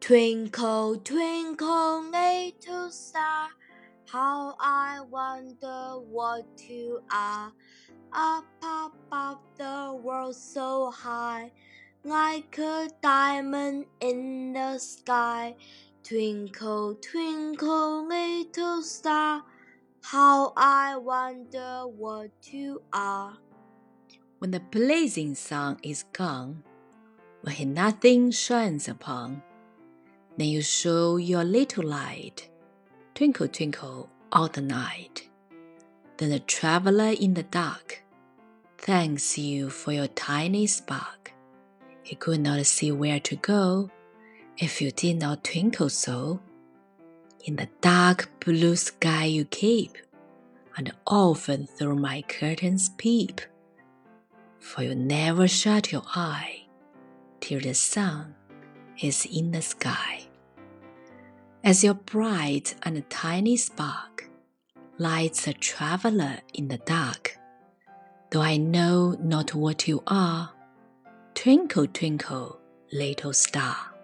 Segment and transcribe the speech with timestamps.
[0.00, 3.48] Twinkle, twinkle, little star,
[4.08, 7.52] how I wonder what you are.
[8.12, 11.50] Up above the world so high,
[12.04, 15.56] like a diamond in the sky.
[16.04, 19.42] Twinkle, twinkle, little star,
[20.02, 23.38] how I wonder what you are.
[24.38, 26.62] When the blazing sun is gone,
[27.42, 29.42] when nothing shines upon,
[30.36, 32.48] then you show your little light,
[33.14, 35.28] twinkle, twinkle, all the night.
[36.18, 38.02] Then the traveler in the dark
[38.78, 41.32] thanks you for your tiny spark.
[42.02, 43.90] He could not see where to go
[44.58, 46.40] if you did not twinkle so.
[47.44, 49.96] In the dark blue sky you keep,
[50.76, 53.40] and often through my curtains peep.
[54.60, 56.66] For you never shut your eye
[57.40, 58.34] till the sun
[59.00, 60.25] is in the sky.
[61.66, 64.30] As your bright and tiny spark
[64.98, 67.36] lights a traveler in the dark,
[68.30, 70.52] though I know not what you are,
[71.34, 72.60] twinkle, twinkle,
[72.92, 73.95] little star.